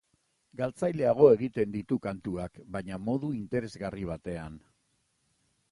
[0.61, 4.59] Galtzaileago egiten ditu kantuak, baina modu interesgarri batean.